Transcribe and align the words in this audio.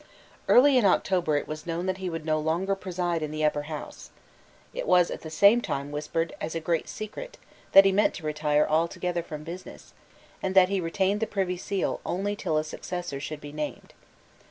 Early 0.49 0.79
in 0.79 0.83
October 0.85 1.37
it 1.37 1.47
was 1.47 1.67
known 1.67 1.85
that 1.85 1.99
he 1.99 2.09
would 2.09 2.25
no 2.25 2.39
longer 2.39 2.73
preside 2.73 3.21
in 3.21 3.29
the 3.29 3.45
Upper 3.45 3.61
House. 3.69 4.09
It 4.73 4.87
was 4.87 5.11
at 5.11 5.21
the 5.21 5.29
same 5.29 5.61
time 5.61 5.91
whispered 5.91 6.33
as 6.41 6.55
a 6.55 6.59
great 6.59 6.89
secret 6.89 7.37
that 7.73 7.85
he 7.85 7.91
meant 7.91 8.15
to 8.15 8.25
retire 8.25 8.65
altogether 8.67 9.21
from 9.21 9.43
business, 9.43 9.93
and 10.41 10.55
that 10.55 10.69
he 10.69 10.81
retained 10.81 11.19
the 11.19 11.27
Privy 11.27 11.55
Seal 11.55 12.01
only 12.03 12.35
till 12.35 12.57
a 12.57 12.63
successor 12.63 13.19
should 13.19 13.41
be 13.41 13.51
named. 13.51 13.93